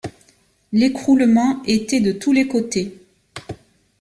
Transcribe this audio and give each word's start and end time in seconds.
L’écroulement 0.71 1.61
était 1.67 1.99
de 1.99 2.11
tous 2.11 2.33
les 2.33 2.47
côtés. 2.47 2.97